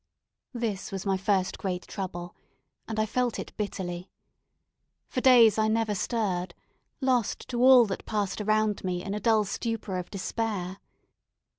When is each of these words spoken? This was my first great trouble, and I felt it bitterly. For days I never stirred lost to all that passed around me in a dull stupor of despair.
This 0.55 0.91
was 0.91 1.05
my 1.05 1.15
first 1.15 1.59
great 1.59 1.83
trouble, 1.85 2.35
and 2.87 2.99
I 2.99 3.05
felt 3.05 3.37
it 3.37 3.55
bitterly. 3.55 4.09
For 5.07 5.21
days 5.21 5.59
I 5.59 5.67
never 5.67 5.93
stirred 5.93 6.55
lost 7.01 7.47
to 7.49 7.61
all 7.61 7.85
that 7.85 8.07
passed 8.07 8.41
around 8.41 8.83
me 8.83 9.03
in 9.03 9.13
a 9.13 9.19
dull 9.19 9.43
stupor 9.43 9.99
of 9.99 10.09
despair. 10.09 10.79